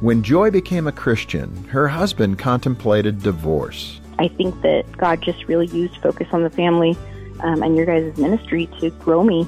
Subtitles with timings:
[0.00, 3.98] When Joy became a Christian, her husband contemplated divorce.
[4.18, 6.98] I think that God just really used Focus on the Family
[7.40, 9.46] um, and your guys' ministry to grow me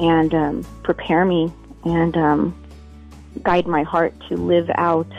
[0.00, 1.52] and um, prepare me
[1.84, 2.64] and um,
[3.44, 5.10] guide my heart to live out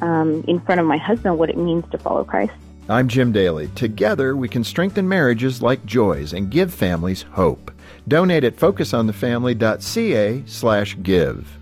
[0.00, 2.52] um, in front of my husband what it means to follow Christ.
[2.88, 3.68] I'm Jim Daly.
[3.76, 7.70] Together, we can strengthen marriages like Joy's and give families hope.
[8.08, 11.58] Donate at focusonthefamily.ca slash give.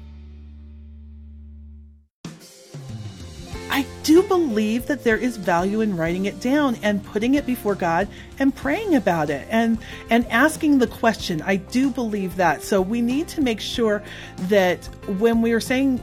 [4.05, 8.07] Do believe that there is value in writing it down and putting it before God
[8.39, 9.79] and praying about it and
[10.11, 11.43] and asking the question.
[11.43, 12.63] I do believe that.
[12.63, 14.03] So we need to make sure
[14.49, 14.85] that
[15.19, 16.01] when we are saying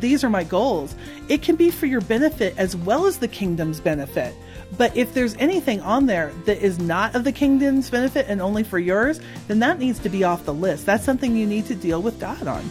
[0.00, 0.96] these are my goals,
[1.28, 4.34] it can be for your benefit as well as the kingdom's benefit.
[4.78, 8.62] But if there's anything on there that is not of the kingdom's benefit and only
[8.62, 10.86] for yours, then that needs to be off the list.
[10.86, 12.68] That's something you need to deal with God on.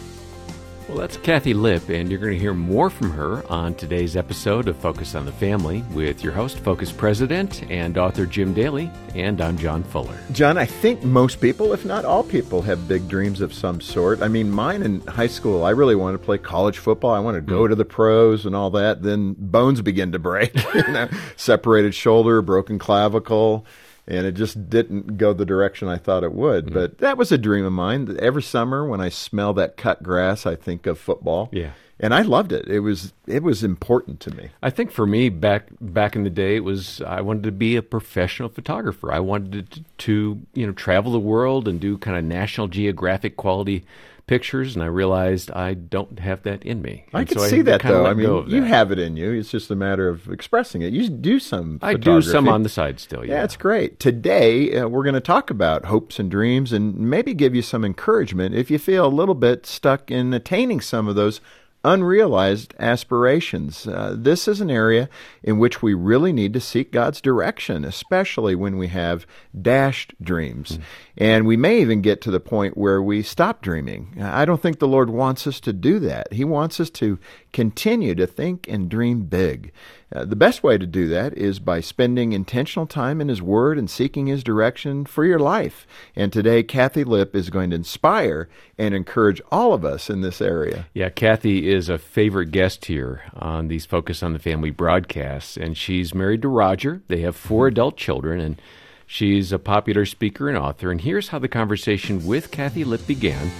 [0.92, 4.68] Well, that's Kathy Lipp, and you're going to hear more from her on today's episode
[4.68, 9.40] of Focus on the Family with your host, Focus President and author Jim Daly, and
[9.40, 10.18] I'm John Fuller.
[10.32, 14.20] John, I think most people, if not all people, have big dreams of some sort.
[14.20, 17.12] I mean, mine in high school, I really wanted to play college football.
[17.12, 17.70] I wanted to go mm.
[17.70, 19.00] to the pros and all that.
[19.00, 23.64] Then bones begin to break, you know, separated shoulder, broken clavicle
[24.06, 26.66] and it just didn't go the direction I thought it would.
[26.66, 26.74] Mm-hmm.
[26.74, 28.16] But that was a dream of mine.
[28.18, 31.48] Every summer when I smell that cut grass, I think of football.
[31.52, 31.72] Yeah.
[32.00, 32.66] And I loved it.
[32.66, 34.50] It was it was important to me.
[34.60, 37.76] I think for me back back in the day it was I wanted to be
[37.76, 39.12] a professional photographer.
[39.12, 43.36] I wanted to, to you know travel the world and do kind of National Geographic
[43.36, 43.84] quality
[44.26, 47.04] pictures, and I realized I don't have that in me.
[47.12, 48.06] I can so see I that though.
[48.06, 49.32] I mean, you have it in you.
[49.32, 50.92] It's just a matter of expressing it.
[50.92, 51.78] You do some.
[51.82, 53.24] I do some on the side still.
[53.24, 53.98] Yeah, yeah it's great.
[53.98, 57.84] Today uh, we're going to talk about hopes and dreams, and maybe give you some
[57.84, 61.40] encouragement if you feel a little bit stuck in attaining some of those
[61.84, 63.86] unrealized aspirations.
[63.86, 65.08] Uh, this is an area
[65.42, 69.26] in which we really need to seek God's direction, especially when we have
[69.60, 70.72] dashed dreams.
[70.72, 70.82] Mm-hmm.
[71.18, 74.16] And we may even get to the point where we stop dreaming.
[74.20, 76.32] I don't think the Lord wants us to do that.
[76.32, 77.18] He wants us to
[77.52, 79.72] continue to think and dream big.
[80.14, 83.78] Uh, the best way to do that is by spending intentional time in His Word
[83.78, 85.86] and seeking His direction for your life.
[86.14, 90.40] And today, Kathy Lipp is going to inspire and encourage all of us in this
[90.40, 90.86] area.
[90.92, 95.76] Yeah, Kathy is a favorite guest here on these Focus on the Family broadcasts, and
[95.76, 97.02] she's married to Roger.
[97.08, 97.74] They have four mm-hmm.
[97.74, 98.60] adult children, and
[99.06, 100.90] she's a popular speaker and author.
[100.90, 103.50] And here's how the conversation with Kathy Lipp began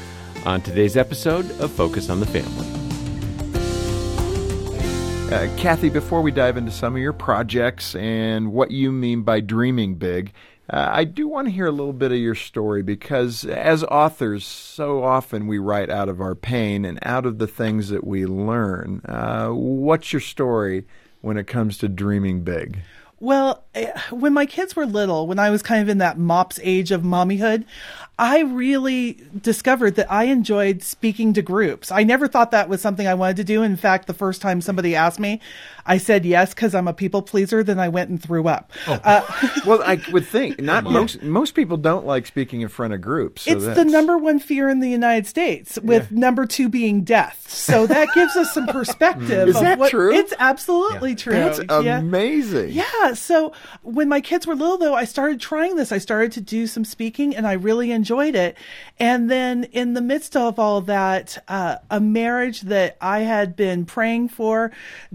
[0.44, 2.81] on today's episode of Focus on the Family.
[5.32, 9.40] Uh, Kathy, before we dive into some of your projects and what you mean by
[9.40, 10.30] dreaming big,
[10.68, 14.46] uh, I do want to hear a little bit of your story because as authors,
[14.46, 18.26] so often we write out of our pain and out of the things that we
[18.26, 19.00] learn.
[19.06, 20.84] Uh, what's your story
[21.22, 22.80] when it comes to dreaming big?
[23.22, 26.58] Well, eh, when my kids were little, when I was kind of in that MOPS
[26.60, 27.64] age of mommyhood,
[28.18, 31.90] I really discovered that I enjoyed speaking to groups.
[31.90, 33.62] I never thought that was something I wanted to do.
[33.62, 35.40] In fact, the first time somebody asked me,
[35.86, 37.64] I said yes because I'm a people pleaser.
[37.64, 38.70] Then I went and threw up.
[38.86, 39.00] Oh.
[39.02, 43.00] Uh, well, I would think not most most people don't like speaking in front of
[43.00, 43.42] groups.
[43.42, 43.78] So it's that's...
[43.78, 46.18] the number one fear in the United States, with yeah.
[46.18, 47.50] number two being death.
[47.50, 49.48] So that gives us some perspective.
[49.48, 50.14] Is that what, true?
[50.14, 51.16] It's absolutely yeah.
[51.16, 51.32] true.
[51.32, 51.98] That's yeah.
[51.98, 52.70] amazing.
[52.70, 53.11] Yeah.
[53.14, 53.52] So
[53.82, 55.92] when my kids were little, though, I started trying this.
[55.92, 58.56] I started to do some speaking, and I really enjoyed it.
[58.98, 63.56] And then in the midst of all of that, uh, a marriage that I had
[63.56, 64.72] been praying for,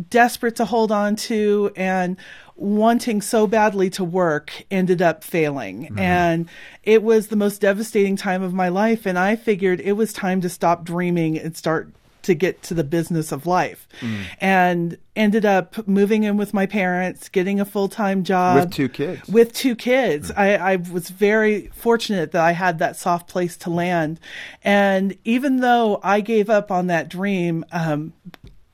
[0.10, 2.18] desperate to hold on to, and
[2.56, 5.84] wanting so badly to work ended up failing.
[5.84, 6.00] Mm-hmm.
[6.00, 6.50] And
[6.84, 9.06] it was the most devastating time of my life.
[9.06, 11.92] And I figured it was time to stop dreaming and start
[12.28, 13.88] to get to the business of life.
[14.02, 14.26] Mm.
[14.40, 18.60] And ended up moving in with my parents, getting a full time job.
[18.60, 19.28] With two kids.
[19.28, 20.32] With two kids.
[20.32, 20.38] Mm.
[20.38, 24.20] I, I was very fortunate that I had that soft place to land.
[24.64, 28.14] And even though I gave up on that dream, um,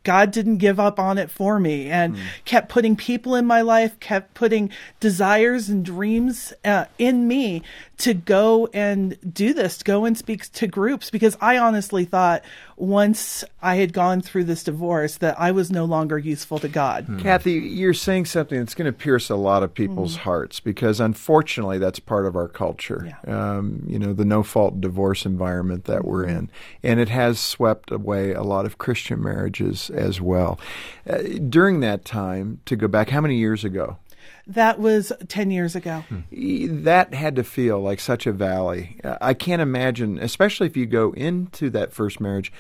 [0.04, 2.22] God didn't give up on it for me and mm.
[2.44, 4.70] kept putting people in my life, kept putting
[5.00, 7.62] desires and dreams uh, in me
[8.04, 12.44] to go and do this, to go and speak to groups because I honestly thought
[12.76, 17.06] once I had gone through this divorce that I was no longer useful to God.
[17.06, 17.20] Hmm.
[17.20, 20.24] Kathy, you're saying something that's going to pierce a lot of people's hmm.
[20.24, 23.16] hearts because unfortunately that's part of our culture.
[23.26, 23.56] Yeah.
[23.56, 26.50] Um, you know, the no fault divorce environment that we're in.
[26.84, 30.60] And it has swept away a lot of Christian marriages as well.
[31.10, 33.98] Uh, during that time, to go back, how many years ago?
[34.46, 36.04] That was 10 years ago.
[36.10, 36.84] Hmm.
[36.84, 39.00] That had to feel like such a valley.
[39.04, 42.52] I can't imagine, especially if you go into that first marriage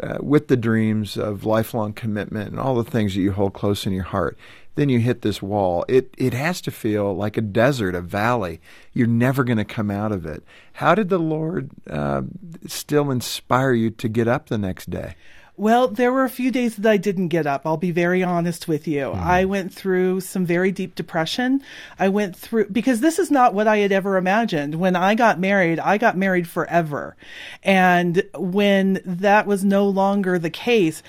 [0.00, 3.86] uh, with the dreams of lifelong commitment and all the things that you hold close
[3.86, 4.38] in your heart,
[4.74, 5.84] then you hit this wall.
[5.88, 8.60] It it has to feel like a desert, a valley.
[8.94, 10.42] You're never going to come out of it.
[10.74, 12.22] How did the Lord uh,
[12.66, 15.14] still inspire you to get up the next day?
[15.62, 17.64] Well, there were a few days that I didn't get up.
[17.64, 19.10] I'll be very honest with you.
[19.10, 19.22] Mm.
[19.22, 21.62] I went through some very deep depression.
[22.00, 24.74] I went through, because this is not what I had ever imagined.
[24.74, 27.14] When I got married, I got married forever.
[27.62, 31.00] And when that was no longer the case,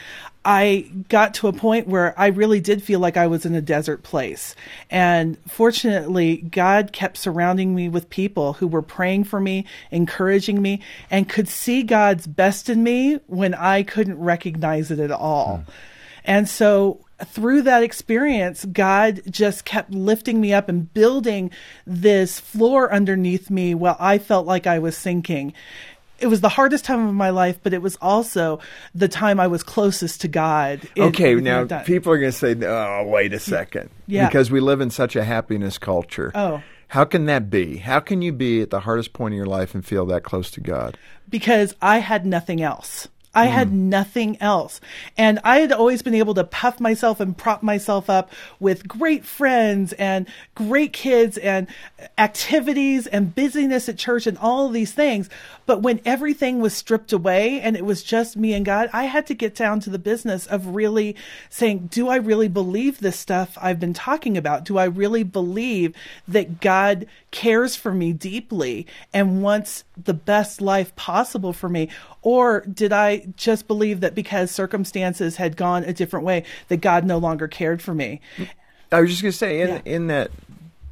[0.45, 3.61] I got to a point where I really did feel like I was in a
[3.61, 4.55] desert place.
[4.89, 10.81] And fortunately, God kept surrounding me with people who were praying for me, encouraging me,
[11.09, 15.57] and could see God's best in me when I couldn't recognize it at all.
[15.57, 15.71] Hmm.
[16.25, 21.51] And so through that experience, God just kept lifting me up and building
[21.85, 25.53] this floor underneath me while I felt like I was sinking
[26.23, 28.59] it was the hardest time of my life, but it was also
[28.95, 30.81] the time I was closest to God.
[30.97, 33.89] okay, now people are going to say, "Oh, wait a second.
[34.07, 34.27] Yeah.
[34.27, 36.31] Because we live in such a happiness culture.
[36.33, 36.63] Oh.
[36.87, 37.77] How can that be?
[37.77, 40.49] How can you be at the hardest point in your life and feel that close
[40.51, 40.97] to God?
[41.27, 43.07] Because I had nothing else.
[43.35, 43.51] I mm.
[43.51, 44.79] had nothing else.
[45.17, 49.25] And I had always been able to puff myself and prop myself up with great
[49.25, 51.67] friends and great kids and
[52.17, 55.29] activities and busyness at church and all of these things.
[55.65, 59.25] But when everything was stripped away and it was just me and God, I had
[59.27, 61.15] to get down to the business of really
[61.49, 64.65] saying, do I really believe this stuff I've been talking about?
[64.65, 65.95] Do I really believe
[66.27, 71.89] that God cares for me deeply and wants the best life possible for me?
[72.21, 77.05] Or did I just believe that because circumstances had gone a different way, that God
[77.05, 78.21] no longer cared for me?
[78.91, 79.81] I was just going to say, in, yeah.
[79.85, 80.31] in that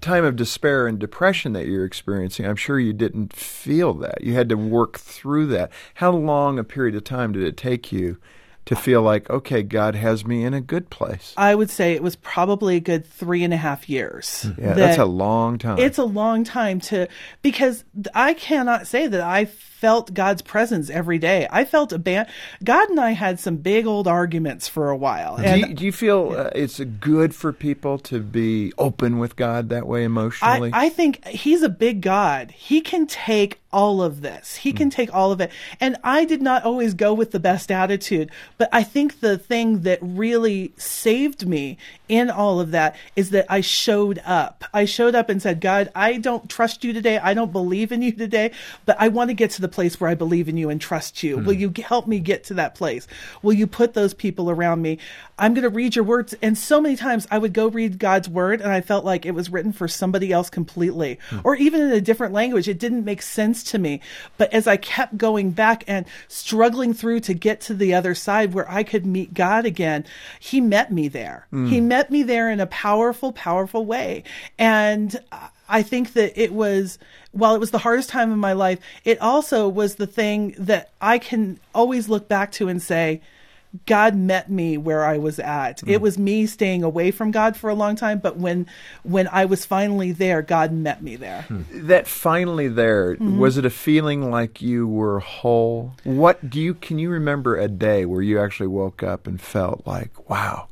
[0.02, 4.24] time of despair and depression that you're experiencing, I'm sure you didn't feel that.
[4.24, 5.72] You had to work through that.
[5.96, 8.18] How long a period of time did it take you
[8.66, 11.34] to feel like, okay, God has me in a good place?
[11.38, 14.46] I would say it was probably a good three and a half years.
[14.58, 15.80] Yeah, that that's a long time.
[15.80, 17.08] It's a long time to,
[17.42, 21.48] because I cannot say that I felt God's presence every day.
[21.50, 22.34] I felt abandoned.
[22.64, 25.38] God and I had some big old arguments for a while.
[25.38, 29.70] Do you, do you, feel uh, it's good for people to be open with God
[29.70, 30.72] that way emotionally?
[30.72, 32.52] I, I think He's a big God.
[32.52, 34.58] He can take all of this.
[34.58, 34.94] He can mm.
[34.94, 35.52] take all of it.
[35.80, 39.82] And I did not always go with the best attitude, but I think the thing
[39.82, 41.78] that really saved me
[42.08, 44.66] in all of that is that I showed up.
[44.74, 47.18] I showed up and said, God, I don't trust you today.
[47.18, 48.52] I don't believe in you today,
[48.86, 51.24] but I want to get to the place where I believe in you and trust
[51.24, 51.38] you.
[51.38, 51.46] Mm.
[51.46, 53.08] Will you help me get to that place?
[53.42, 54.98] Will you put those people around me?
[55.40, 56.36] I'm going to read your words.
[56.42, 59.32] And so many times I would go read God's word and I felt like it
[59.32, 61.42] was written for somebody else completely, mm.
[61.44, 62.68] or even in a different language.
[62.68, 64.02] It didn't make sense to me.
[64.38, 68.54] But as I kept going back and struggling through to get to the other side
[68.54, 70.06] where I could meet God again,
[70.40, 71.48] He met me there.
[71.54, 71.70] Mm.
[71.70, 74.24] He met me there in a powerful, powerful way.
[74.58, 75.20] And
[75.70, 77.00] I think that it was,
[77.32, 80.92] while it was the hardest time of my life, it also was the thing that
[81.00, 83.22] I can always look back to and say,
[83.86, 85.78] God met me where I was at.
[85.78, 85.90] Mm.
[85.90, 88.68] It was me staying away from God for a long time, but when
[89.04, 91.46] when I was finally there, God met me there.
[91.50, 91.88] Mm.
[91.88, 93.40] That finally there mm-hmm.
[93.40, 95.94] was it a feeling like you were whole?
[96.04, 99.88] What do you can you remember a day where you actually woke up and felt
[99.88, 100.68] like, wow,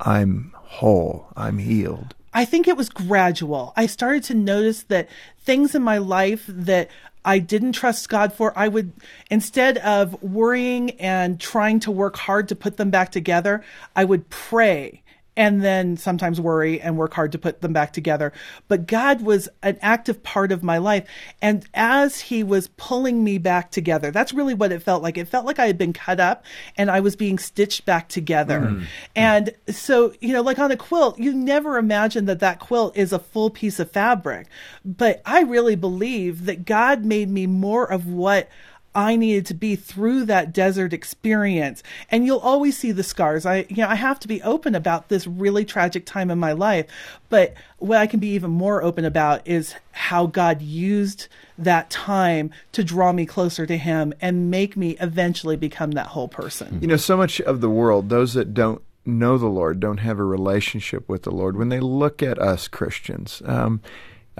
[0.00, 2.14] I'm whole, I'm healed?
[2.32, 3.72] I think it was gradual.
[3.76, 5.08] I started to notice that
[5.40, 6.88] things in my life that
[7.24, 8.52] I didn't trust God for.
[8.56, 8.92] I would,
[9.30, 13.62] instead of worrying and trying to work hard to put them back together,
[13.94, 15.02] I would pray
[15.36, 18.32] and then sometimes worry and work hard to put them back together.
[18.68, 21.08] But God was an active part of my life.
[21.40, 25.16] And as He was pulling me back together, that's really what it felt like.
[25.16, 26.44] It felt like I had been cut up
[26.76, 28.60] and I was being stitched back together.
[28.60, 28.84] Mm.
[29.14, 33.12] And so, you know, like on a quilt, you never imagine that that quilt is
[33.12, 34.48] a full piece of fabric.
[34.84, 38.48] But I really believe that God made me more of what
[38.94, 41.82] I needed to be through that desert experience.
[42.10, 43.46] And you'll always see the scars.
[43.46, 46.52] I, you know, I have to be open about this really tragic time in my
[46.52, 46.86] life.
[47.28, 52.50] But what I can be even more open about is how God used that time
[52.72, 56.78] to draw me closer to Him and make me eventually become that whole person.
[56.80, 60.18] You know, so much of the world, those that don't know the Lord, don't have
[60.18, 63.80] a relationship with the Lord, when they look at us Christians, um,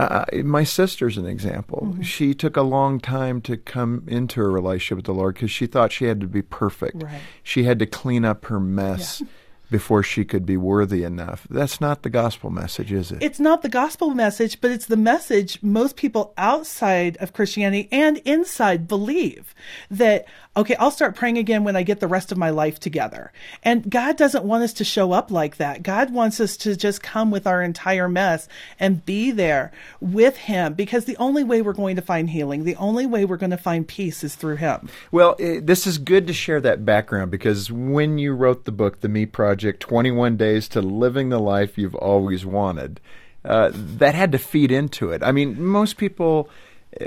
[0.00, 1.88] uh, my sister's an example.
[1.90, 2.02] Mm-hmm.
[2.02, 5.66] She took a long time to come into a relationship with the Lord because she
[5.66, 7.02] thought she had to be perfect.
[7.02, 7.20] Right.
[7.42, 9.20] She had to clean up her mess.
[9.20, 9.26] Yeah.
[9.70, 11.46] Before she could be worthy enough.
[11.48, 13.22] That's not the gospel message, is it?
[13.22, 18.18] It's not the gospel message, but it's the message most people outside of Christianity and
[18.18, 19.54] inside believe
[19.90, 23.32] that, okay, I'll start praying again when I get the rest of my life together.
[23.62, 25.82] And God doesn't want us to show up like that.
[25.82, 28.48] God wants us to just come with our entire mess
[28.78, 32.76] and be there with Him because the only way we're going to find healing, the
[32.76, 34.88] only way we're going to find peace is through Him.
[35.12, 39.00] Well, it, this is good to share that background because when you wrote the book,
[39.00, 43.00] The Me Project 21 Days to Living the Life You've Always Wanted,
[43.44, 45.22] uh, that had to feed into it.
[45.22, 46.48] I mean, most people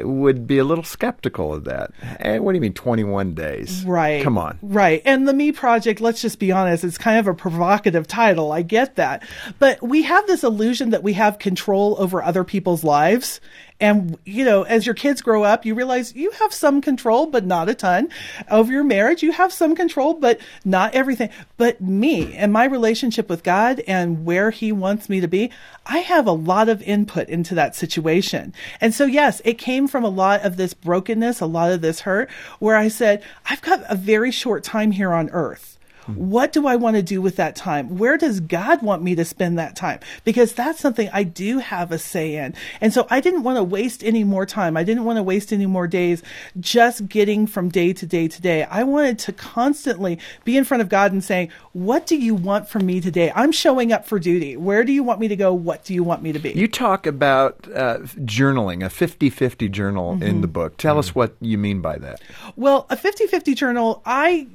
[0.01, 1.91] would be a little skeptical of that.
[2.22, 3.83] Hey, what do you mean 21 days?
[3.83, 4.24] Right.
[4.24, 4.57] Come on.
[4.62, 5.01] Right.
[5.03, 8.51] And the Me Project, let's just be honest, it's kind of a provocative title.
[8.51, 9.24] I get that.
[9.60, 13.41] But we have this illusion that we have control over other people's lives.
[13.84, 17.44] And, you know, as your kids grow up, you realize you have some control, but
[17.46, 18.08] not a ton
[18.50, 19.22] over your marriage.
[19.22, 21.30] You have some control, but not everything.
[21.58, 25.52] But me and my relationship with God and where He wants me to be,
[25.86, 28.54] I have a lot of input into that situation.
[28.80, 32.00] And so, yes, it came from a lot of this brokenness, a lot of this
[32.00, 35.73] hurt, where I said, I've got a very short time here on earth.
[36.07, 37.98] What do I want to do with that time?
[37.98, 40.00] Where does God want me to spend that time?
[40.24, 42.53] Because that's something I do have a say in.
[42.81, 44.77] And so I didn't want to waste any more time.
[44.77, 46.24] I didn't want to waste any more days
[46.60, 48.63] just getting from day to day to day.
[48.63, 52.67] I wanted to constantly be in front of God and saying, What do you want
[52.67, 53.31] from me today?
[53.36, 54.57] I'm showing up for duty.
[54.57, 55.53] Where do you want me to go?
[55.53, 56.51] What do you want me to be?
[56.51, 60.24] You talk about uh, journaling, a 50 50 journal mm-hmm.
[60.24, 60.77] in the book.
[60.77, 61.00] Tell mm-hmm.
[61.00, 62.22] us what you mean by that.
[62.55, 64.48] Well, a 50 50 journal, I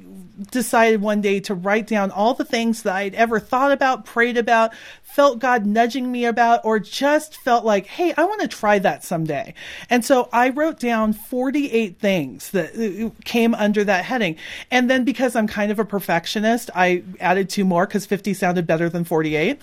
[0.51, 4.37] decided one day to write down all the things that I'd ever thought about, prayed
[4.37, 8.79] about, felt God nudging me about, or just felt like, hey, I want to try
[8.79, 9.53] that someday.
[9.89, 14.37] And so I wrote down 48 things that uh, came under that heading.
[14.71, 18.65] And then because I'm kind of a perfectionist, I added two more because 50 sounded
[18.67, 19.59] better than 48.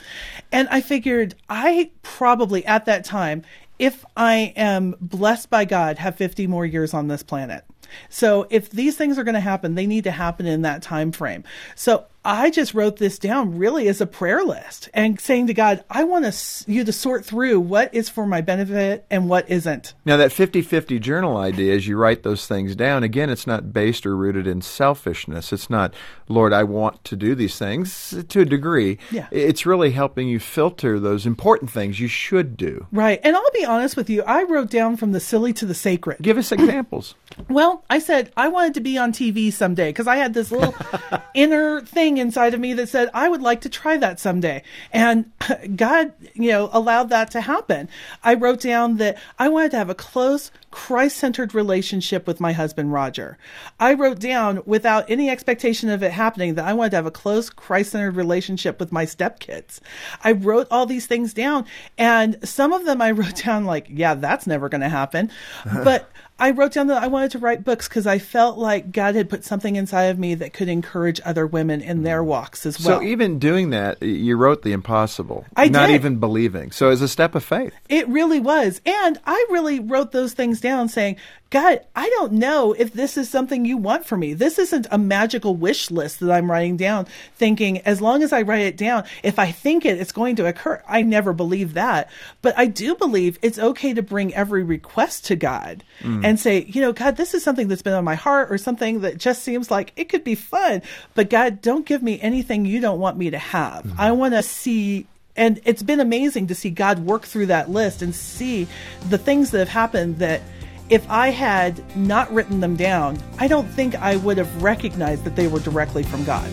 [0.53, 3.43] And I figured I probably at that time,
[3.79, 7.65] if I am blessed by God, have 50 more years on this planet.
[8.09, 11.13] So if these things are going to happen, they need to happen in that time
[11.13, 11.45] frame.
[11.75, 15.85] So I just wrote this down really as a prayer list and saying to God,
[15.89, 19.95] I want to, you to sort through what is for my benefit and what isn't.
[20.05, 23.73] Now, that 50 50 journal idea, as you write those things down, again, it's not
[23.73, 25.53] based or rooted in selfishness.
[25.53, 25.95] It's not,
[26.29, 28.99] Lord, I want to do these things to a degree.
[29.13, 29.29] Yeah.
[29.31, 32.89] It's really helping you filter those important things you should do.
[32.91, 33.21] Right.
[33.23, 36.19] And I'll be honest with you, I wrote down from the silly to the sacred.
[36.21, 37.15] Give us examples.
[37.49, 40.75] Well, I said I wanted to be on TV someday because I had this little
[41.35, 44.63] inner thing inside of me that said, I would like to try that someday.
[44.93, 45.31] And
[45.77, 47.89] God, you know, allowed that to happen.
[48.25, 52.53] I wrote down that I wanted to have a close, Christ centered relationship with my
[52.53, 53.39] husband, Roger.
[53.79, 57.11] I wrote down without any expectation of it happening that I wanted to have a
[57.11, 59.81] close, Christ centered relationship with my stepkids.
[60.25, 61.67] I wrote all these things down
[61.99, 65.31] and some of them I wrote down like, yeah, that's never going to happen.
[65.65, 69.15] but I wrote down that I wanted to write books because I felt like God
[69.15, 72.27] had put something inside of me that could encourage other women in their mm.
[72.27, 73.01] walks as well.
[73.01, 75.47] So even doing that, you wrote the impossible.
[75.57, 75.95] I not did.
[75.95, 76.73] even believing.
[76.73, 77.73] So it was a step of faith.
[77.89, 78.83] It really was.
[78.85, 81.17] And I really wrote those things down saying,
[81.51, 84.35] God, I don't know if this is something you want for me.
[84.35, 88.43] This isn't a magical wish list that I'm writing down, thinking as long as I
[88.43, 90.83] write it down, if I think it, it's going to occur.
[90.89, 92.11] I never believe that.
[92.43, 96.25] But I do believe it's okay to bring every request to God mm.
[96.25, 99.03] and say, you know, God, this is something that's been on my heart or something
[99.03, 100.83] that just seems like it could be fun.
[101.15, 103.85] But God, don't give me anything you don't want me to have.
[103.85, 103.95] Mm.
[103.99, 108.01] I want to see and it's been amazing to see God work through that list
[108.01, 108.67] and see
[109.11, 110.41] the things that have happened that
[110.89, 115.37] if I had not written them down, I don't think I would have recognized that
[115.37, 116.49] they were directly from God.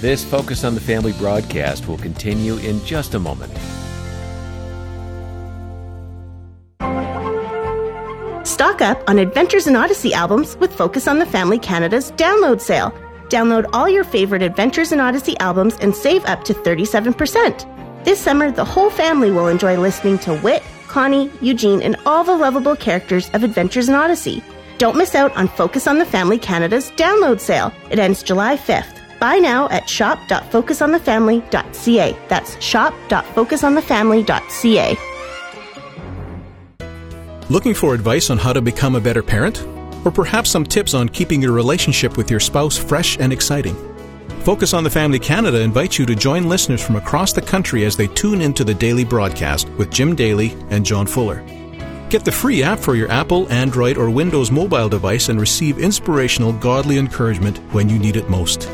[0.00, 3.52] This Focus on the Family broadcast will continue in just a moment.
[8.46, 12.90] Stock up on Adventures in Odyssey albums with Focus on the Family Canada's download sale.
[13.28, 18.04] Download all your favorite Adventures in Odyssey albums and save up to 37%.
[18.04, 22.36] This summer, the whole family will enjoy listening to Whit, Connie, Eugene, and all the
[22.36, 24.42] lovable characters of Adventures in Odyssey.
[24.78, 27.72] Don't miss out on Focus on the Family Canada's download sale.
[27.90, 28.94] It ends July 5th.
[29.20, 32.16] Buy now at shop.focusonthefamily.ca.
[32.28, 34.96] That's shop.focusonthefamily.ca.
[37.50, 39.66] Looking for advice on how to become a better parent?
[40.04, 43.74] Or perhaps some tips on keeping your relationship with your spouse fresh and exciting?
[44.48, 47.98] Focus on the Family Canada invites you to join listeners from across the country as
[47.98, 51.44] they tune into the daily broadcast with Jim Daly and John Fuller.
[52.08, 56.54] Get the free app for your Apple, Android, or Windows mobile device and receive inspirational,
[56.54, 58.70] godly encouragement when you need it most.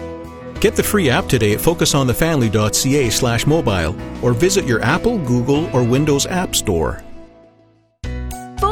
[0.61, 5.83] Get the free app today at focusonthefamily.ca slash mobile or visit your Apple, Google, or
[5.83, 7.03] Windows App Store.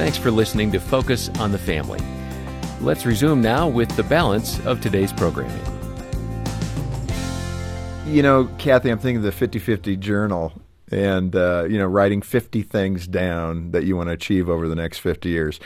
[0.00, 2.00] Thanks for listening to Focus on the Family.
[2.80, 5.60] Let's resume now with the balance of today's programming.
[8.06, 10.54] You know, Kathy, I'm thinking of the 50 50 journal
[10.90, 14.74] and, uh, you know, writing 50 things down that you want to achieve over the
[14.74, 15.60] next 50 years.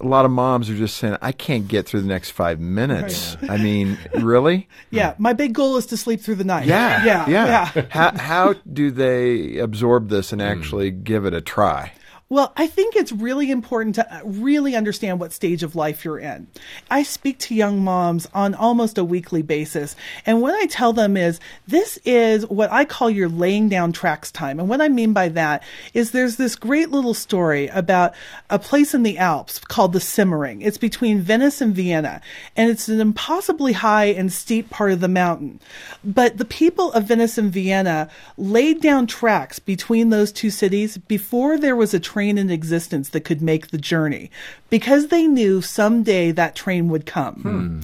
[0.00, 3.36] A lot of moms are just saying, I can't get through the next five minutes.
[3.50, 4.66] I mean, really?
[4.90, 6.64] Yeah, my big goal is to sleep through the night.
[6.66, 7.04] Yeah.
[7.04, 7.86] yeah, Yeah.
[7.90, 11.92] how, how do they absorb this and actually give it a try?
[12.30, 16.18] Well, I think it's really important to uh, really understand what stage of life you're
[16.18, 16.46] in.
[16.90, 21.18] I speak to young moms on almost a weekly basis, and what I tell them
[21.18, 21.38] is
[21.68, 24.58] this is what I call your laying down tracks time.
[24.58, 25.62] And what I mean by that
[25.92, 28.14] is there's this great little story about
[28.48, 30.62] a place in the Alps called the Semmering.
[30.62, 32.22] It's between Venice and Vienna,
[32.56, 35.60] and it's an impossibly high and steep part of the mountain.
[36.02, 41.58] But the people of Venice and Vienna laid down tracks between those two cities before
[41.58, 44.30] there was a train in existence that could make the journey
[44.70, 47.34] because they knew someday that train would come.
[47.34, 47.80] Hmm.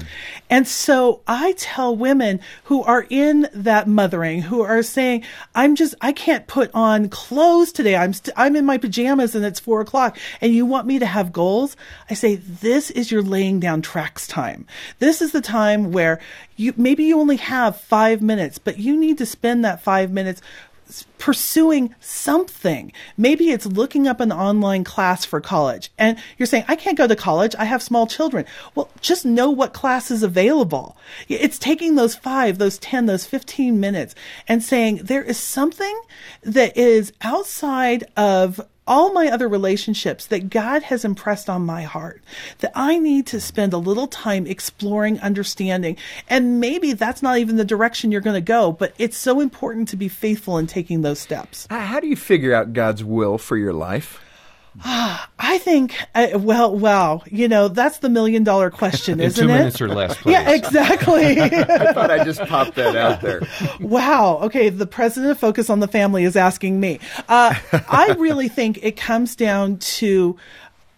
[0.48, 5.24] And so I tell women who are in that mothering, who are saying,
[5.56, 7.96] I'm just, I can't put on clothes today.
[7.96, 11.06] I'm, st- I'm in my pajamas and it's four o'clock and you want me to
[11.06, 11.76] have goals.
[12.08, 14.64] I say, this is your laying down tracks time.
[15.00, 16.20] This is the time where
[16.54, 20.40] you, maybe you only have five minutes, but you need to spend that five minutes
[21.18, 22.92] pursuing something.
[23.16, 27.06] Maybe it's looking up an online class for college and you're saying, I can't go
[27.06, 27.54] to college.
[27.58, 28.46] I have small children.
[28.74, 30.96] Well, just know what class is available.
[31.28, 34.14] It's taking those five, those 10, those 15 minutes
[34.48, 36.00] and saying there is something
[36.42, 42.20] that is outside of all my other relationships that God has impressed on my heart
[42.58, 45.96] that I need to spend a little time exploring, understanding.
[46.28, 49.88] And maybe that's not even the direction you're going to go, but it's so important
[49.90, 51.68] to be faithful in taking those steps.
[51.70, 54.20] How do you figure out God's will for your life?
[54.84, 59.50] I think, uh, well, wow, you know, that's the million dollar question, In isn't two
[59.50, 59.56] it?
[59.56, 60.32] minutes or less, please.
[60.32, 61.40] Yeah, exactly.
[61.40, 63.42] I thought I just popped that out there.
[63.80, 64.38] wow.
[64.42, 64.68] Okay.
[64.68, 67.00] The president of Focus on the Family is asking me.
[67.28, 70.36] Uh, I really think it comes down to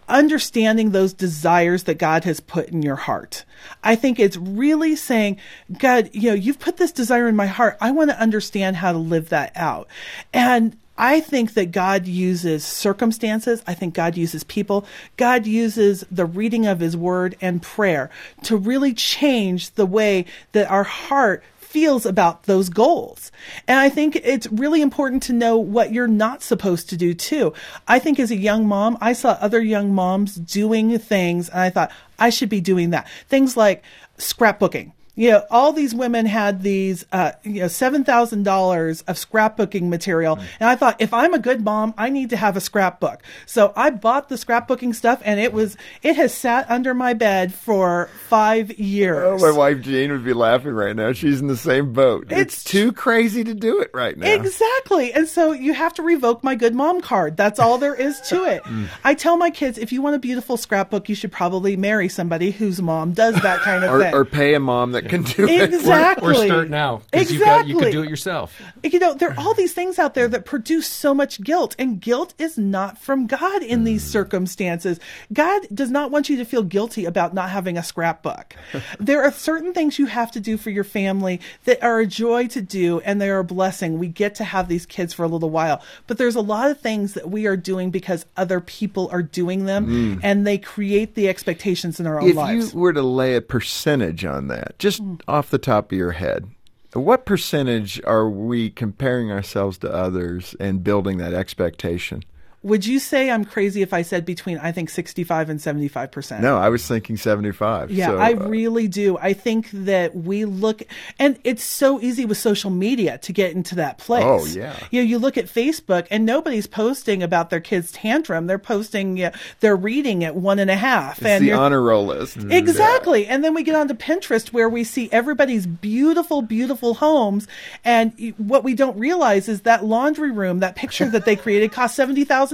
[0.08, 3.44] understanding those desires that God has put in your heart.
[3.82, 5.38] I think it's really saying,
[5.78, 7.78] God, you know, you've put this desire in my heart.
[7.80, 9.88] I want to understand how to live that out.
[10.34, 13.62] And I think that God uses circumstances.
[13.66, 14.86] I think God uses people.
[15.16, 18.10] God uses the reading of his word and prayer
[18.44, 23.32] to really change the way that our heart feels about those goals.
[23.66, 27.54] And I think it's really important to know what you're not supposed to do too.
[27.88, 31.70] I think as a young mom, I saw other young moms doing things and I
[31.70, 33.08] thought I should be doing that.
[33.28, 33.82] Things like
[34.18, 39.16] scrapbooking you know, all these women had these, uh, you know, seven thousand dollars of
[39.16, 40.42] scrapbooking material, Mm.
[40.60, 43.22] and I thought, if I'm a good mom, I need to have a scrapbook.
[43.46, 47.52] So I bought the scrapbooking stuff, and it was, it has sat under my bed
[47.52, 49.42] for five years.
[49.42, 51.12] Oh, my wife Jane would be laughing right now.
[51.12, 52.24] She's in the same boat.
[52.30, 54.26] It's, It's- too crazy to do it right now.
[54.32, 55.12] Exactly.
[55.12, 57.36] And so you have to revoke my good mom card.
[57.36, 58.62] That's all there is to it.
[58.72, 58.86] Mm.
[59.04, 62.52] I tell my kids, if you want a beautiful scrapbook, you should probably marry somebody
[62.52, 64.14] whose mom does that kind of Or, thing.
[64.14, 65.72] or pay a mom that can do it.
[65.72, 66.32] Exactly.
[66.32, 67.02] Or start now.
[67.12, 67.92] 'cause you've got- you Exactly.
[67.92, 68.60] can do it yourself.
[68.82, 72.00] you know, there are all these things out there that produce so much guilt, and
[72.00, 74.08] guilt is not from God in these mm.
[74.08, 74.98] circumstances.
[75.32, 78.54] God does not want you to feel guilty about not having a scrapbook.
[79.00, 82.46] there are certain things you have to do for your family that are a joy
[82.48, 83.98] to do, and they are a blessing.
[83.98, 86.80] We get to have these kids for a little while, but there's a lot of
[86.80, 90.20] things that we are doing because other people are doing them, mm.
[90.22, 92.74] and they create the expectations in our own if lives.
[92.74, 94.91] you were to lay a percentage on that, just
[95.28, 96.50] off the top of your head,
[96.92, 102.22] what percentage are we comparing ourselves to others and building that expectation?
[102.62, 106.42] Would you say I'm crazy if I said between I think 65 and 75 percent?
[106.42, 107.90] No, I was thinking 75.
[107.90, 109.18] Yeah, so, I uh, really do.
[109.18, 110.82] I think that we look,
[111.18, 114.24] and it's so easy with social media to get into that place.
[114.24, 114.76] Oh, yeah.
[114.90, 118.46] You know, you look at Facebook, and nobody's posting about their kid's tantrum.
[118.46, 122.06] They're posting uh, their reading at one and a half, it's and the honor roll
[122.06, 122.36] list.
[122.36, 123.26] Exactly.
[123.26, 127.48] And then we get onto Pinterest where we see everybody's beautiful, beautiful homes.
[127.84, 131.96] And what we don't realize is that laundry room, that picture that they created cost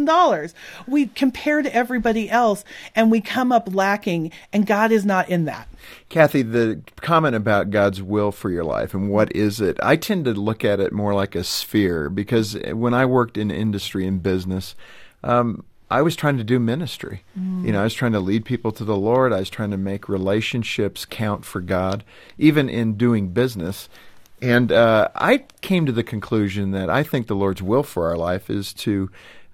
[0.07, 0.55] $70,000.
[0.87, 5.45] We compare to everybody else and we come up lacking, and God is not in
[5.47, 5.69] that.
[6.09, 10.25] Kathy, the comment about God's will for your life and what is it, I tend
[10.27, 14.23] to look at it more like a sphere because when I worked in industry and
[14.23, 14.75] business,
[15.23, 17.25] um, I was trying to do ministry.
[17.65, 19.33] You know, I was trying to lead people to the Lord.
[19.33, 22.05] I was trying to make relationships count for God,
[22.37, 23.89] even in doing business.
[24.43, 28.17] And uh, I came to the conclusion that I think the Lord's will for our
[28.17, 29.11] life is to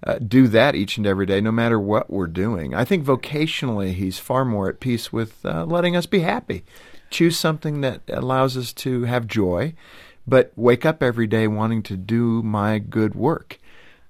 [0.07, 2.75] uh, do that each and every day, no matter what we're doing.
[2.75, 6.65] I think vocationally, He's far more at peace with uh, letting us be happy.
[7.11, 9.75] Choose something that allows us to have joy,
[10.27, 13.59] but wake up every day wanting to do my good work.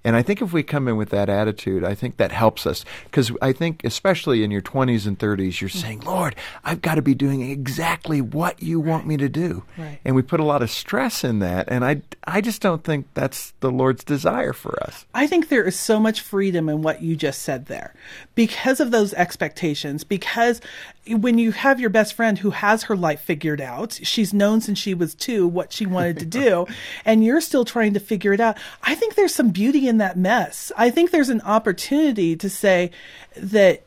[0.05, 2.85] And I think if we come in with that attitude, I think that helps us.
[3.05, 7.03] Because I think, especially in your 20s and 30s, you're saying, Lord, I've got to
[7.03, 9.65] be doing exactly what you want me to do.
[9.79, 9.99] Right.
[10.05, 11.69] And we put a lot of stress in that.
[11.69, 15.07] And I, I just don't think that's the Lord's desire for us.
[15.15, 17.95] I think there is so much freedom in what you just said there
[18.35, 20.05] because of those expectations.
[20.05, 20.61] Because
[21.07, 24.79] when you have your best friend who has her life figured out, she's known since
[24.79, 26.67] she was two what she wanted to do,
[27.05, 28.57] and you're still trying to figure it out.
[28.83, 30.73] I think there's some beauty in that mess.
[30.77, 32.91] I think there's an opportunity to say
[33.37, 33.85] that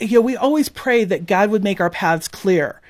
[0.00, 2.80] you know, we always pray that God would make our paths clear.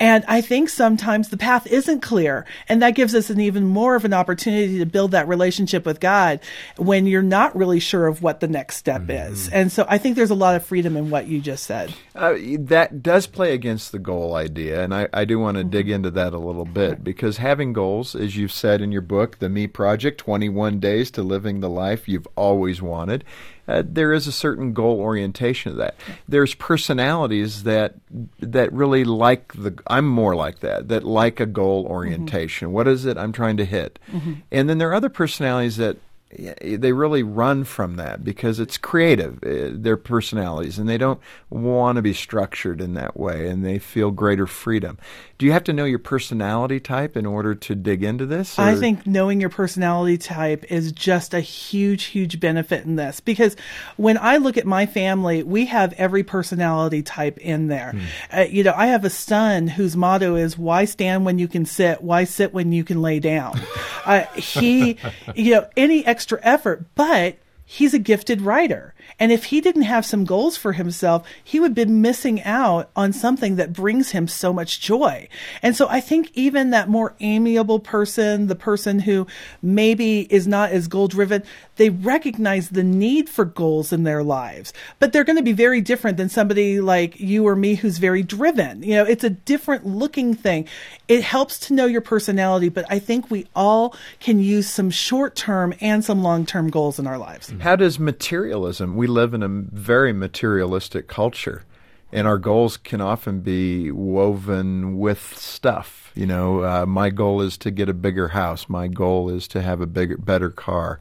[0.00, 2.46] And I think sometimes the path isn't clear.
[2.68, 6.00] And that gives us an even more of an opportunity to build that relationship with
[6.00, 6.40] God
[6.76, 9.48] when you're not really sure of what the next step is.
[9.48, 11.92] And so I think there's a lot of freedom in what you just said.
[12.14, 15.88] Uh, that does play against the goal idea, and I, I do want to dig
[15.88, 19.48] into that a little bit because having goals, as you've said in your book, The
[19.48, 23.24] Me Project 21 Days to Living the Life You've Always Wanted,
[23.68, 25.94] uh, there is a certain goal orientation to that.
[26.26, 27.96] There's personalities that
[28.40, 29.78] that really like the.
[29.86, 30.88] I'm more like that.
[30.88, 31.92] That like a goal mm-hmm.
[31.92, 32.72] orientation.
[32.72, 33.98] What is it I'm trying to hit?
[34.10, 34.34] Mm-hmm.
[34.50, 35.98] And then there are other personalities that
[36.30, 41.96] they really run from that because it's creative, uh, their personalities, and they don't want
[41.96, 44.98] to be structured in that way, and they feel greater freedom.
[45.38, 48.58] Do you have to know your personality type in order to dig into this?
[48.58, 53.56] I think knowing your personality type is just a huge, huge benefit in this because
[53.96, 57.94] when I look at my family, we have every personality type in there.
[58.36, 61.64] Uh, you know, I have a son whose motto is "Why stand when you can
[61.64, 62.02] sit?
[62.02, 63.58] Why sit when you can lay down?"
[64.04, 64.98] uh, he,
[65.34, 67.36] you know, any extra effort, but
[67.70, 68.94] he's a gifted writer.
[69.18, 73.12] And if he didn't have some goals for himself, he would be missing out on
[73.12, 75.28] something that brings him so much joy.
[75.60, 79.26] And so I think even that more amiable person, the person who
[79.60, 81.42] maybe is not as goal driven,
[81.76, 84.72] they recognize the need for goals in their lives.
[84.98, 88.22] But they're going to be very different than somebody like you or me who's very
[88.22, 88.82] driven.
[88.82, 90.66] You know, it's a different looking thing.
[91.06, 95.36] It helps to know your personality, but I think we all can use some short
[95.36, 97.52] term and some long term goals in our lives.
[97.60, 98.94] How does materialism?
[98.94, 101.64] We live in a very materialistic culture,
[102.12, 106.12] and our goals can often be woven with stuff.
[106.14, 108.68] You know, uh, my goal is to get a bigger house.
[108.68, 111.00] My goal is to have a bigger, better car.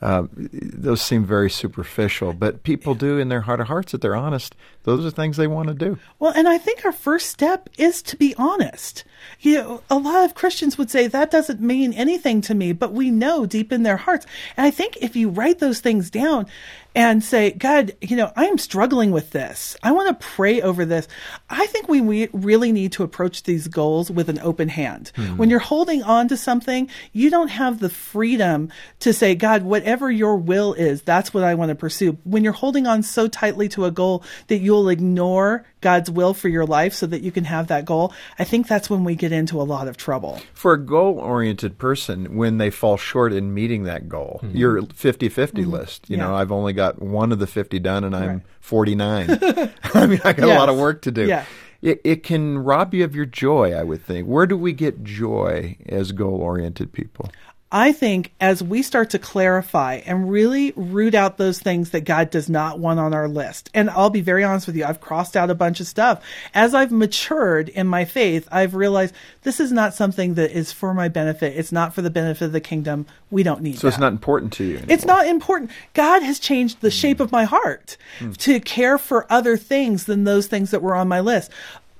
[0.00, 4.16] Uh, those seem very superficial, but people do in their heart of hearts, if they're
[4.16, 5.98] honest, those are things they want to do.
[6.18, 9.04] Well, and I think our first step is to be honest.
[9.40, 12.92] You know, a lot of Christians would say that doesn't mean anything to me, but
[12.92, 14.26] we know deep in their hearts.
[14.56, 16.46] And I think if you write those things down
[16.94, 19.76] and say, God, you know, I am struggling with this.
[19.82, 21.08] I want to pray over this.
[21.48, 25.10] I think we, we really need to approach these goals with an open hand.
[25.16, 25.36] Hmm.
[25.38, 30.10] When you're holding on to something, you don't have the freedom to say, God, whatever
[30.10, 32.18] your will is, that's what I want to pursue.
[32.24, 36.48] When you're holding on so tightly to a goal that you'll ignore God's will for
[36.48, 39.32] your life so that you can have that goal, I think that's when we get
[39.32, 40.40] into a lot of trouble.
[40.54, 44.56] For a goal oriented person, when they fall short in meeting that goal, mm-hmm.
[44.56, 45.70] your 50 50 mm-hmm.
[45.70, 48.42] list, you know, I've only got one of the 50 done and I'm Right.
[48.60, 49.30] 49.
[49.94, 51.26] I mean, I got a lot of work to do.
[51.26, 51.44] Yeah.
[51.82, 54.26] It, it can rob you of your joy, I would think.
[54.26, 57.28] Where do we get joy as goal oriented people?
[57.74, 62.28] I think as we start to clarify and really root out those things that God
[62.28, 65.38] does not want on our list, and I'll be very honest with you, I've crossed
[65.38, 66.22] out a bunch of stuff.
[66.52, 70.92] As I've matured in my faith, I've realized this is not something that is for
[70.92, 71.56] my benefit.
[71.56, 73.06] It's not for the benefit of the kingdom.
[73.30, 73.78] We don't need it.
[73.78, 73.94] So that.
[73.94, 74.76] it's not important to you.
[74.76, 74.94] Anymore.
[74.94, 75.70] It's not important.
[75.94, 78.32] God has changed the shape of my heart hmm.
[78.32, 81.50] to care for other things than those things that were on my list.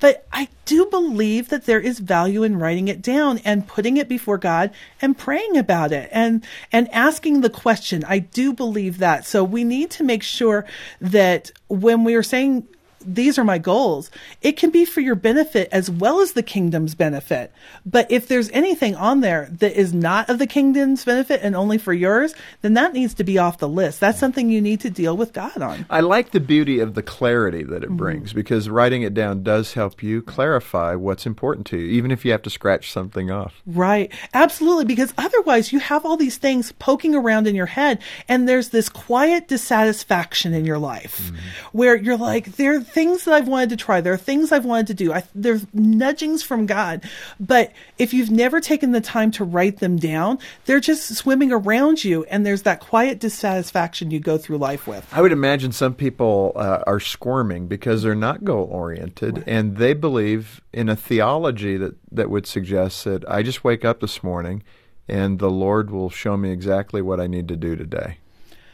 [0.02, 4.08] But I do believe that there is value in writing it down and putting it
[4.08, 8.02] before God and praying about it and and asking the question.
[8.02, 9.28] I do believe that.
[9.28, 10.66] So we need to make sure
[11.00, 12.66] that when we are saying
[13.06, 14.10] these are my goals.
[14.40, 17.52] It can be for your benefit as well as the kingdom's benefit.
[17.86, 21.78] But if there's anything on there that is not of the kingdom's benefit and only
[21.78, 24.00] for yours, then that needs to be off the list.
[24.00, 25.86] That's something you need to deal with God on.
[25.90, 27.96] I like the beauty of the clarity that it Mm-hmm.
[27.96, 32.24] brings because writing it down does help you clarify what's important to you, even if
[32.24, 33.60] you have to scratch something off.
[33.66, 34.10] Right.
[34.32, 34.84] Absolutely.
[34.86, 38.88] Because otherwise you have all these things poking around in your head and there's this
[38.88, 41.32] quiet dissatisfaction in your life
[41.72, 44.00] where you're like, there are things that I've wanted to try.
[44.00, 45.12] There are things I've wanted to do.
[45.12, 47.02] I, there's nudgings from God.
[47.40, 52.04] But if you've never taken the time to write them down, they're just swimming around
[52.04, 55.06] you and there's that quiet dissatisfaction you go through life with.
[55.12, 59.94] I would imagine some people uh, are squirming because they're not goal oriented and they
[59.94, 64.62] believe in a theology that, that would suggest that I just wake up this morning
[65.08, 68.18] and the Lord will show me exactly what I need to do today.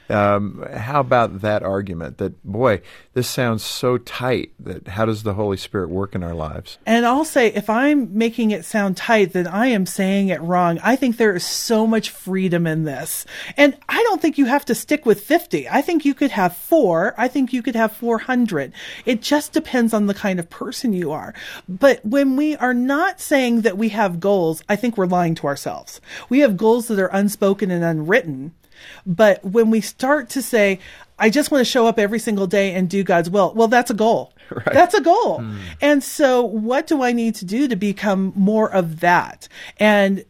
[0.08, 2.80] Um, how about that argument that, boy,
[3.12, 6.78] this sounds so tight that how does the Holy Spirit work in our lives?
[6.86, 10.78] And I'll say, if I'm making it sound tight, then I am saying it wrong.
[10.82, 13.26] I think there is so much freedom in this.
[13.56, 15.68] And I don't think you have to stick with 50.
[15.68, 17.14] I think you could have four.
[17.18, 18.72] I think you could have 400.
[19.04, 21.34] It just depends on the kind of person you are.
[21.68, 25.46] But when we are not saying that we have goals, I think we're lying to
[25.46, 26.00] ourselves.
[26.28, 28.54] We have goals that are unspoken and unwritten.
[29.06, 30.78] But when we start to say,
[31.18, 33.90] I just want to show up every single day and do God's will, well, that's
[33.90, 34.32] a goal.
[34.72, 35.40] That's a goal.
[35.40, 35.58] Hmm.
[35.82, 39.46] And so, what do I need to do to become more of that?
[39.78, 40.24] And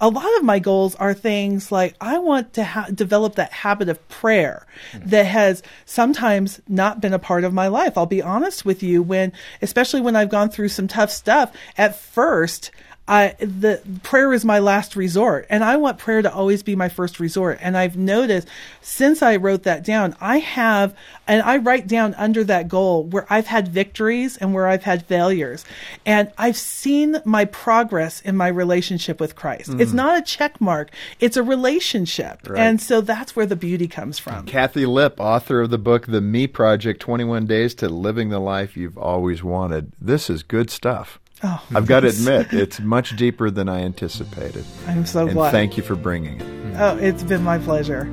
[0.00, 3.88] a lot of my goals are things like I want to ha- develop that habit
[3.88, 5.08] of prayer hmm.
[5.08, 7.96] that has sometimes not been a part of my life.
[7.96, 9.32] I'll be honest with you when,
[9.62, 12.72] especially when I've gone through some tough stuff, at first,
[13.10, 16.88] I, the prayer is my last resort and I want prayer to always be my
[16.88, 17.58] first resort.
[17.60, 18.46] And I've noticed
[18.82, 20.96] since I wrote that down, I have,
[21.26, 25.06] and I write down under that goal where I've had victories and where I've had
[25.06, 25.64] failures.
[26.06, 29.70] And I've seen my progress in my relationship with Christ.
[29.70, 29.94] It's mm.
[29.94, 30.92] not a check mark.
[31.18, 32.48] It's a relationship.
[32.54, 34.46] And so that's where the beauty comes from.
[34.46, 38.76] Kathy Lipp, author of the book The Me Project 21 Days to Living the Life
[38.76, 39.90] You've Always Wanted.
[40.00, 41.18] This is good stuff.
[41.42, 44.64] Oh, I've got to admit, it's much deeper than I anticipated.
[44.86, 45.52] I'm so and glad.
[45.52, 46.76] thank you for bringing it.
[46.78, 48.04] Oh, it's been my pleasure.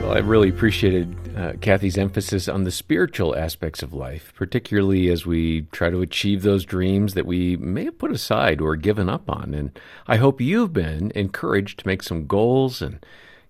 [0.00, 5.24] Well, I really appreciated uh, Kathy's emphasis on the spiritual aspects of life, particularly as
[5.24, 9.30] we try to achieve those dreams that we may have put aside or given up
[9.30, 9.54] on.
[9.54, 13.04] And I hope you've been encouraged to make some goals and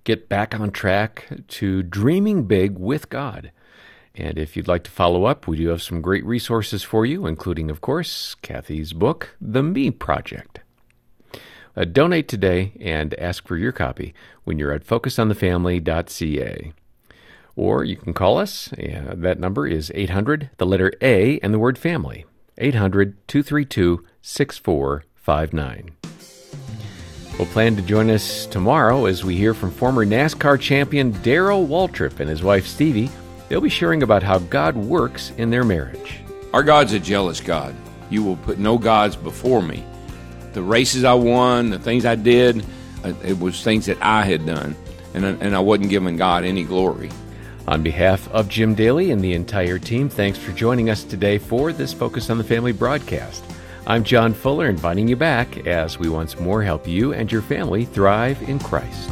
[0.04, 3.50] get back on track to dreaming big with God.
[4.14, 7.26] And if you'd like to follow up, we do have some great resources for you,
[7.26, 10.60] including, of course, Kathy's book, The Me Project.
[11.76, 16.72] Uh, donate today and ask for your copy when you're at focusonthefamily.ca.
[17.56, 18.68] Or you can call us.
[18.76, 22.24] That number is 800, the letter A, and the word family.
[22.58, 25.90] 800 232 6459.
[27.36, 32.20] We'll plan to join us tomorrow as we hear from former NASCAR champion Darrell Waltrip
[32.20, 33.10] and his wife Stevie.
[33.54, 36.18] They'll be sharing about how God works in their marriage.
[36.52, 37.72] Our God's a jealous God.
[38.10, 39.84] You will put no gods before me.
[40.54, 42.66] The races I won, the things I did,
[43.04, 44.74] uh, it was things that I had done,
[45.14, 47.10] and I, and I wasn't giving God any glory.
[47.68, 51.72] On behalf of Jim Daly and the entire team, thanks for joining us today for
[51.72, 53.44] this Focus on the Family broadcast.
[53.86, 57.84] I'm John Fuller, inviting you back as we once more help you and your family
[57.84, 59.10] thrive in Christ.